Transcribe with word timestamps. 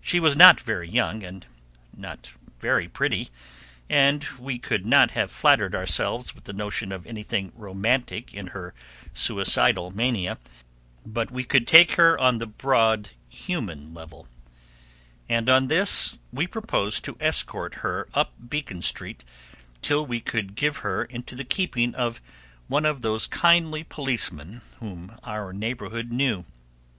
She 0.00 0.18
was 0.18 0.34
not 0.34 0.58
very 0.62 0.88
young 0.88 1.22
and 1.22 1.44
not 1.94 2.32
very 2.58 2.88
pretty, 2.88 3.28
and 3.90 4.26
we 4.38 4.58
could 4.58 4.86
not 4.86 5.10
have 5.10 5.30
flattered 5.30 5.74
ourselves 5.74 6.34
with 6.34 6.44
the 6.44 6.54
notion 6.54 6.90
of 6.90 7.06
anything 7.06 7.52
romantic 7.54 8.32
in 8.32 8.46
her 8.46 8.72
suicidal 9.12 9.90
mania, 9.90 10.38
but 11.04 11.30
we 11.30 11.44
could 11.44 11.66
take 11.66 11.96
her 11.96 12.18
on 12.18 12.38
the 12.38 12.46
broad 12.46 13.10
human 13.28 13.92
level, 13.92 14.26
and 15.28 15.50
on 15.50 15.68
this 15.68 16.18
we 16.32 16.46
proposed 16.46 17.04
to 17.04 17.18
escort 17.20 17.74
her 17.84 18.08
up 18.14 18.32
Beacon 18.48 18.80
Street 18.80 19.22
till 19.82 20.06
we 20.06 20.18
could 20.18 20.54
give 20.54 20.78
her 20.78 21.04
into 21.04 21.34
the 21.36 21.44
keeping 21.44 21.94
of 21.94 22.22
one 22.68 22.86
of 22.86 23.02
those 23.02 23.26
kindly 23.26 23.84
policemen 23.84 24.62
whom 24.80 25.18
our 25.24 25.52
neighborhood 25.52 26.10
knew. 26.10 26.46